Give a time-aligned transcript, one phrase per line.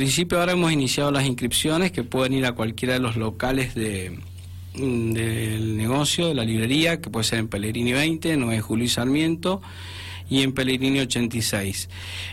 [0.00, 3.74] En principio ahora hemos iniciado las inscripciones que pueden ir a cualquiera de los locales
[3.74, 4.18] de,
[4.74, 8.88] mm, del negocio, de la librería, que puede ser en Pellegrini 20, 9 Julio y
[8.88, 9.60] Sarmiento
[10.30, 11.90] y en Pellegrini 86.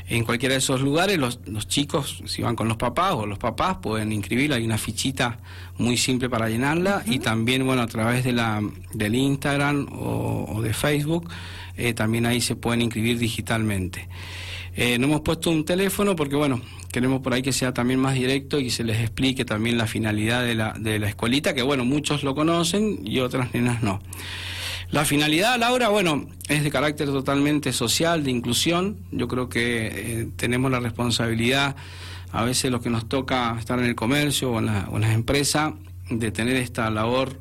[0.07, 3.37] En cualquiera de esos lugares los, los, chicos, si van con los papás o los
[3.37, 5.39] papás, pueden inscribirla, hay una fichita
[5.77, 8.61] muy simple para llenarla y también, bueno, a través de la,
[8.93, 11.29] del Instagram o, de Facebook,
[11.75, 14.07] eh, también ahí se pueden inscribir digitalmente.
[14.79, 18.13] Eh, no hemos puesto un teléfono porque, bueno, queremos por ahí que sea también más
[18.13, 21.83] directo y se les explique también la finalidad de la, de la escuelita, que, bueno,
[21.83, 23.99] muchos lo conocen y otras nenas no.
[24.89, 28.99] La finalidad, Laura, bueno, es de carácter totalmente social, de inclusión.
[29.11, 31.75] Yo creo que eh, tenemos la responsabilidad,
[32.31, 35.73] a veces lo que nos toca estar en el comercio o en, las empresas,
[36.09, 37.37] de tener esta labor,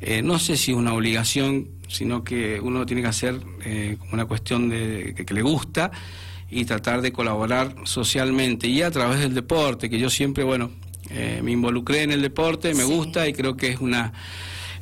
[0.00, 4.26] eh, no sé si es una obligación, sino que uno tiene que hacer eh, una
[4.26, 5.90] cuestión de que, le gusta
[6.50, 10.70] y tratar de colaborar socialmente y a través del deporte, que yo siempre, bueno,
[11.42, 14.12] me involucré en el deporte, me gusta y creo que es una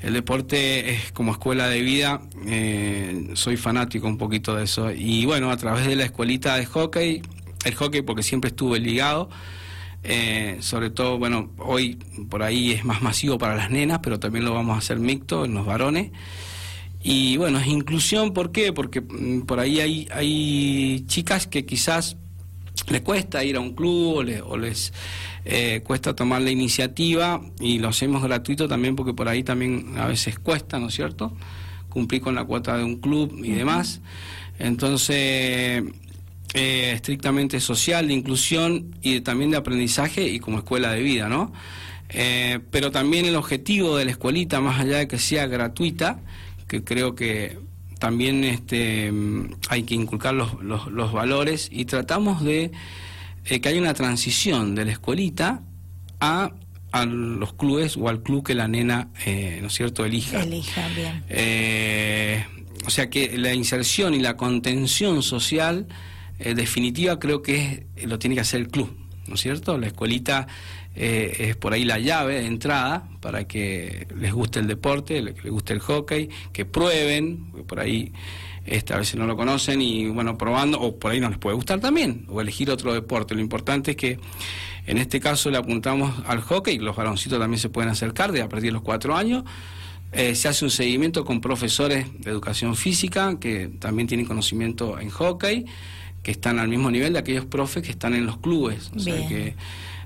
[0.02, 4.90] el deporte es como escuela de vida, eh, soy fanático un poquito de eso.
[4.92, 7.22] Y bueno, a través de la escuelita de hockey,
[7.64, 9.30] el hockey porque siempre estuve ligado,
[10.04, 11.96] eh, sobre todo, bueno, hoy
[12.28, 15.44] por ahí es más masivo para las nenas, pero también lo vamos a hacer mixto
[15.44, 16.12] en los varones.
[17.08, 18.72] Y bueno, es inclusión, ¿por qué?
[18.72, 22.16] Porque mm, por ahí hay, hay chicas que quizás
[22.88, 24.92] les cuesta ir a un club o, les
[25.44, 30.06] eh, cuesta tomar la iniciativa y lo hacemos gratuito también porque por ahí también a
[30.06, 31.32] veces cuesta, ¿no es cierto?
[31.90, 34.00] Cumplir con la cuota de un club y demás.
[34.58, 35.84] Entonces,
[36.54, 41.52] eh, estrictamente social, de inclusión y también de aprendizaje y como escuela de vida, ¿no?
[42.08, 46.18] Eh, pero también el objetivo de la escuelita, más allá de que sea gratuita,
[46.66, 47.58] que creo que
[47.98, 49.12] también este,
[49.68, 52.70] hay que inculcar los, los, valores y tratamos de
[53.46, 55.62] eh, que haya una transición de la escuelita
[56.20, 56.52] a,
[56.92, 60.42] a, los clubes o al club que la nena, eh, ¿no es cierto?, elija.
[60.42, 61.24] Elija, bien.
[61.28, 62.44] Eh,
[62.84, 65.88] o sea que la inserción y la contención social
[66.38, 68.94] definitiva creo que lo tiene que hacer el club,
[69.28, 69.78] ¿no es cierto?
[69.78, 70.46] La escuelita
[70.94, 75.42] eh, es por ahí la llave de entrada para que les guste el deporte, les
[75.44, 78.12] guste el hockey, que prueben, por ahí
[78.66, 81.54] este, a veces no lo conocen y bueno, probando, o por ahí no les puede
[81.54, 83.34] gustar también, o elegir otro deporte.
[83.34, 84.18] Lo importante es que
[84.86, 88.48] en este caso le apuntamos al hockey, los varoncitos también se pueden acercar de a
[88.48, 89.44] partir de los cuatro años.
[90.12, 95.10] Eh, se hace un seguimiento con profesores de educación física que también tienen conocimiento en
[95.10, 95.66] hockey,
[96.26, 98.90] que están al mismo nivel de aquellos profes que están en los clubes.
[98.96, 99.54] O sea que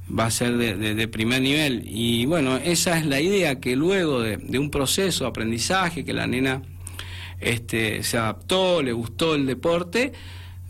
[0.07, 1.83] va a ser de, primer nivel.
[1.87, 6.27] Y bueno, esa es la idea, que luego de, un proceso de aprendizaje, que la
[6.27, 6.61] nena
[7.41, 10.13] este, se adaptó, le gustó el deporte,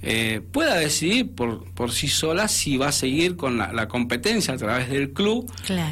[0.03, 4.56] eh, pueda decidir por, por sí sola si va a seguir con la, competencia a
[4.56, 5.50] través del club.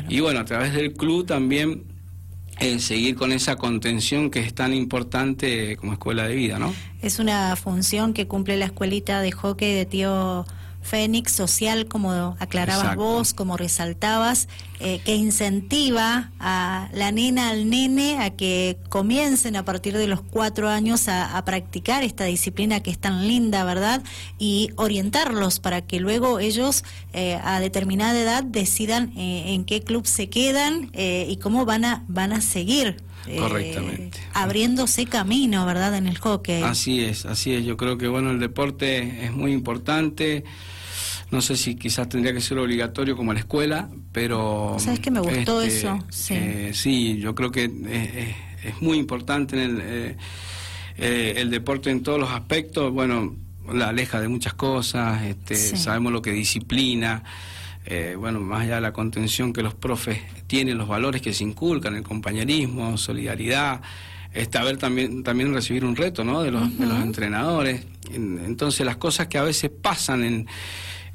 [0.09, 1.83] Y bueno, a través del club también
[2.61, 6.75] eh, seguir con esa contención que es tan importante como escuela de vida, ¿no?
[7.03, 10.45] Es una función que cumple la escuelita de hockey de tío
[10.89, 14.49] Fénix social, como aclarabas vos, como resaltabas,
[14.81, 20.23] eh, que incentiva a la nena, al nene, a que comiencen a partir de los
[20.23, 24.03] cuatro años a, practicar esta disciplina que es tan linda, ¿verdad?
[24.39, 30.07] Y orientarlos para que luego ellos eh, a determinada edad decidan eh, en qué club
[30.07, 32.97] se quedan y cómo van a, van a seguir
[33.37, 34.19] Correctamente.
[34.33, 35.97] abriéndose camino, ¿verdad?
[35.97, 36.63] En el hockey.
[36.63, 37.65] Así es, así es.
[37.65, 40.45] Yo creo que bueno, el deporte es muy importante.
[41.31, 44.77] No sé si quizás tendría que ser obligatorio como la escuela, pero...
[44.79, 45.99] ¿Sabes que me gustó este, eso?
[46.09, 46.35] Sí.
[46.35, 50.17] Eh, sí, yo creo que es, muy importante en el, eh,
[50.97, 52.93] eh, el deporte en todos los aspectos.
[52.93, 53.37] Bueno,
[53.71, 57.23] la aleja de muchas cosas, este, sabemos lo que disciplina.
[58.19, 61.95] bueno, más allá de la contención que los profes tienen, los valores que se inculcan,
[61.95, 63.83] el compañerismo, solidaridad,
[64.33, 66.43] este, ver también, también recibir un reto ¿no?
[66.43, 67.85] de, los, de los entrenadores.
[68.15, 70.47] Entonces las cosas que a veces pasan en,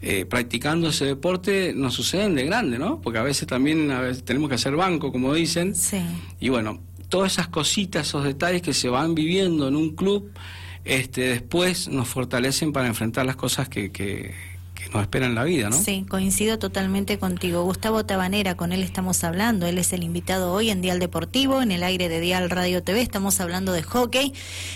[0.06, 3.00] eh, practicando ese deporte nos suceden de grande, ¿no?
[3.00, 5.76] Porque a veces también a veces tenemos que hacer banco, como dicen.
[5.76, 6.02] Sí.
[6.42, 10.30] Y bueno, todas esas cositas, esos detalles que se van viviendo en un club,
[10.84, 14.34] este, después nos fortalecen para enfrentar las cosas que, que
[14.94, 15.82] nos espera en la vida, ¿no?
[15.82, 17.64] Sí, coincido totalmente contigo.
[17.64, 19.66] Gustavo Tabanera, con él estamos hablando.
[19.66, 23.02] Él es el invitado hoy en Dial Deportivo, en el aire de Dial Radio TV.
[23.02, 24.34] Estamos hablando de hockey,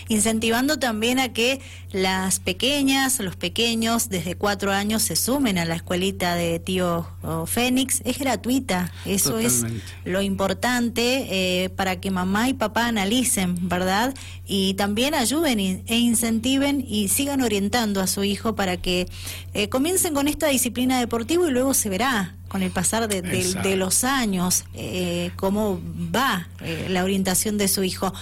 [0.07, 1.61] incentivando también a que
[1.91, 7.07] las pequeñas, los pequeños, desde cuatro años se sumen a la escuelita de tío
[7.45, 8.01] Fénix.
[8.03, 9.65] Es gratuita, eso es
[10.03, 11.27] lo importante
[11.63, 14.13] eh, para que mamá y papá analicen, ¿verdad?
[14.45, 19.07] Y también ayuden e incentiven y sigan orientando a su hijo para que
[19.53, 23.75] eh, comience comiencen con esta disciplina deportiva y luego se verá con el pasar de,
[23.75, 25.81] los años eh, cómo
[26.15, 28.13] va eh, la orientación de su hijo.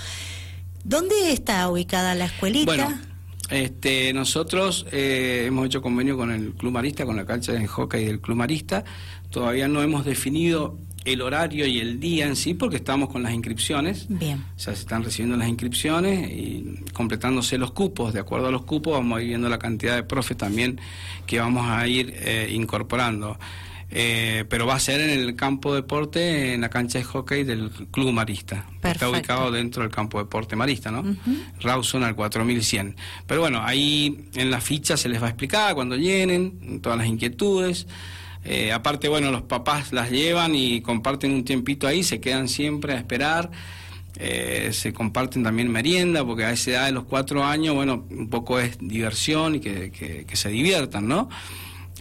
[0.84, 2.66] ¿Dónde está ubicada la escuelita?
[2.66, 2.98] Bueno,
[3.50, 8.06] este, nosotros eh, hemos hecho convenio con el Club Marista, con la cancha de hockey
[8.06, 8.84] del Club Marista.
[9.30, 13.34] Todavía no hemos definido el horario y el día en sí porque estamos con las
[13.34, 14.08] inscripciones.
[14.10, 14.44] Bien.
[14.56, 18.14] O sea, se están recibiendo las inscripciones y completándose los cupos.
[18.14, 20.82] De acuerdo a los cupos vamos a ir viendo la cantidad de profes también
[21.26, 23.38] que vamos a ir eh, incorporando.
[23.92, 27.44] Eh, pero va a ser en el campo de deporte, en la cancha de hockey
[27.44, 28.66] del Club Marista.
[28.82, 31.16] Está ubicado dentro del campo de deporte Marista, ¿no?
[31.62, 32.96] Rawson al 4100.
[33.28, 37.08] Pero bueno, ahí en la ficha se les va a explicar cuando llenen, todas las
[37.08, 37.86] inquietudes.
[38.46, 42.94] Eh, aparte, bueno, los papás las llevan y comparten un tiempito ahí, se quedan siempre
[42.94, 43.52] a esperar.
[44.18, 48.30] Eh, se comparten también merienda, porque a esa edad de los cuatro años, bueno, un
[48.30, 49.92] poco es diversión y que,
[50.26, 51.28] que se diviertan, ¿no?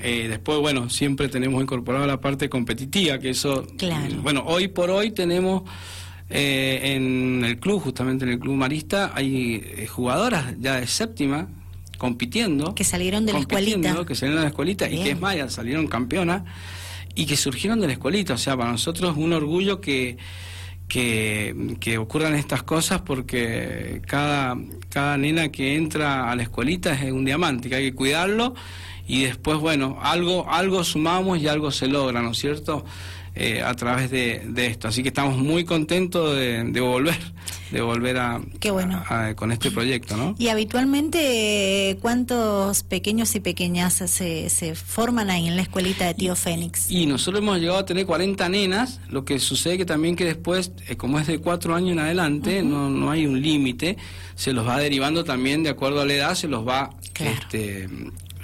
[0.00, 4.16] Eh, después, bueno, siempre tenemos incorporado la parte competitiva, que eso, claro.
[4.22, 5.62] bueno, hoy por hoy tenemos
[6.30, 11.48] eh, en el club, justamente en el club marista, hay eh, jugadoras ya de séptima
[12.04, 12.74] compitiendo.
[12.74, 14.04] Que salieron de la escuelita.
[14.04, 16.42] Que salieron de la escuelita y que es Maya, salieron campeonas
[17.14, 18.34] y que surgieron de la escuelita.
[18.34, 20.18] O sea, para nosotros es un orgullo que,
[20.86, 24.58] que, que ocurran estas cosas porque cada,
[24.90, 28.54] cada nena que entra a la escuelita es un diamante, que hay que cuidarlo
[29.06, 32.84] y después, bueno, algo, algo sumamos y algo se logra, ¿no es cierto?
[33.36, 34.86] Eh, a través de, esto.
[34.86, 37.18] Así que estamos muy contentos de, volver,
[37.72, 39.02] de volver a, Qué bueno.
[39.34, 40.36] con este proyecto, ¿no?
[40.38, 46.36] Y habitualmente, ¿cuántos pequeños y pequeñas se, se forman ahí en la escuelita de Tío
[46.36, 46.88] Fénix?
[46.88, 50.70] Y nosotros hemos llegado a tener 40 nenas, lo que sucede que también que después,
[50.86, 53.96] eh, como es de 4 años en adelante, no, no hay un límite,
[54.36, 57.88] se los va derivando también de acuerdo a la edad, se los va este,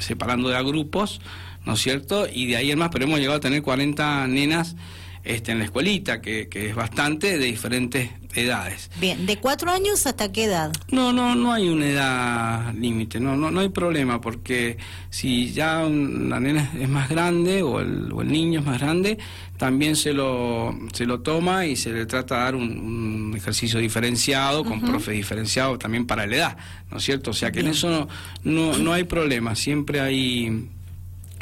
[0.01, 1.21] separando de a grupos,
[1.65, 2.27] ¿no es cierto?
[2.33, 4.77] Y de ahí en más, pero hemos llegado a tener 40 nenas
[5.23, 8.91] este, en la escuelita, que, que es bastante de diferentes edades.
[9.01, 10.73] Bien, ¿de cuatro años hasta qué edad?
[10.91, 14.79] No, no, no hay una edad límite, no, no, no hay problema, porque
[15.11, 19.19] si ya la nena es más grande o el, o el niño es más grande,
[19.57, 24.65] también se lo, se lo toma y se le trata de dar un, ejercicio diferenciado,
[24.65, 26.57] con profe diferenciado también para la edad,
[26.91, 27.31] ¿no es cierto?
[27.31, 28.09] O sea que en eso no,
[28.45, 30.69] no, no hay problema, siempre hay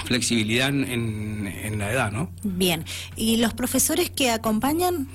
[0.05, 2.31] flexibilidad en, en, la edad, ¿no?
[2.43, 2.85] Bien.
[3.17, 5.09] ¿Y los profesores que acompañan?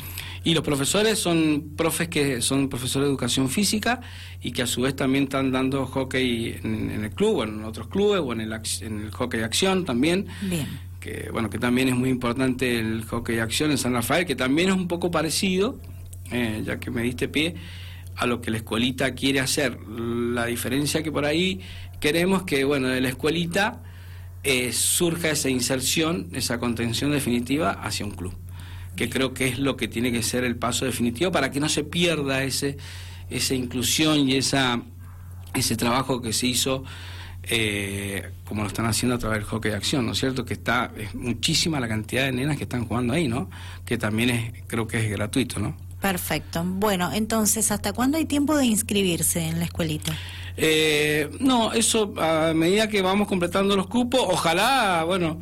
[0.43, 4.01] Y los profesores son profes que son profesores de educación física
[4.41, 7.87] y que a su vez también están dando hockey en, el club o en otros
[7.87, 10.27] clubes o en el, en el hockey de acción también.
[10.41, 10.67] Bien.
[10.99, 14.35] Que, bueno, que también es muy importante el hockey de acción en San Rafael, que
[14.35, 15.79] también es un poco parecido,
[16.31, 17.55] eh, ya que me diste pie,
[18.15, 19.79] a lo que la escuelita quiere hacer.
[19.87, 21.61] La diferencia que por ahí
[21.99, 23.81] queremos que, bueno, de la escuelita
[24.43, 28.35] eh, surja esa inserción, esa contención definitiva hacia un club,
[28.95, 31.69] que creo que es lo que tiene que ser el paso definitivo para que no
[31.69, 32.77] se pierda ese,
[33.29, 34.81] esa inclusión y esa,
[35.53, 36.83] ese trabajo que se hizo.
[37.45, 40.45] Eh, como lo están haciendo a través del hockey de acción, ¿no es cierto?
[40.45, 43.49] Que está es muchísima la cantidad de nenas que están jugando ahí, ¿no?
[43.83, 45.75] Que también es, creo que es gratuito, ¿no?
[46.03, 46.63] Perfecto.
[46.65, 50.13] Bueno, entonces, ¿hasta cuándo hay tiempo de inscribirse en la escuelita?
[50.55, 55.39] Eh, no, eso a medida que vamos completando los cupos, ojalá, bueno,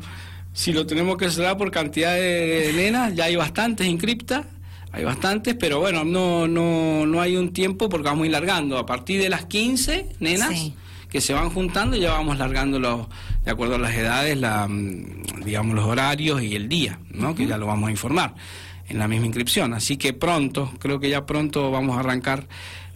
[0.52, 4.46] si lo tenemos que cerrar por cantidad de nenas, ya hay bastantes inscriptas,
[4.92, 8.78] hay bastantes, pero bueno, no, no, no hay un tiempo porque vamos a ir largando.
[8.78, 10.72] A partir de las 15 nenas
[11.08, 13.06] que se van juntando, ya vamos largando los,
[13.44, 17.34] de acuerdo a las edades, la, mm, digamos, los horarios y el día, ¿no?
[17.34, 18.34] Que ya lo vamos a informar
[18.88, 19.72] en la misma inscripción.
[19.72, 22.46] Así que pronto, creo que ya pronto vamos a arrancar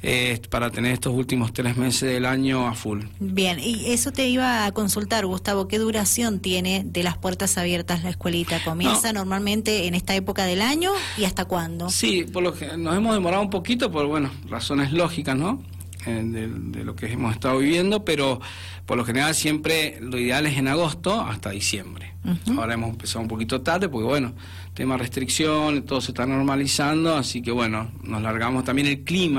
[0.08, 3.02] eh, para tener estos últimos tres meses del año a full.
[3.18, 8.04] Bien, y eso te iba a consultar, Gustavo, ¿qué duración tiene de las puertas abiertas
[8.04, 8.62] la escuelita?
[8.62, 11.90] ¿Comienza normalmente en esta época del año y hasta cuándo?
[11.90, 15.60] Sí, por lo que nos hemos demorado un poquito por, bueno, razones lógicas, ¿no?
[16.06, 18.40] Eh, de, lo que hemos estado viviendo, pero
[18.86, 22.14] por lo general siempre lo ideal es en agosto hasta diciembre.
[22.56, 24.34] Ahora hemos empezado un poquito tarde porque, bueno,
[24.72, 29.34] tema restricción, todo se está normalizando, así que, bueno, nos largamos también el clima.